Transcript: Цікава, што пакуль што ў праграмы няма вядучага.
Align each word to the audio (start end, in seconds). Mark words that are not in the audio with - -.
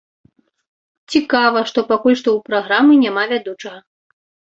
Цікава, 1.15 1.59
што 1.71 1.79
пакуль 1.91 2.17
што 2.21 2.29
ў 2.39 2.47
праграмы 2.47 2.93
няма 3.03 3.23
вядучага. 3.33 3.79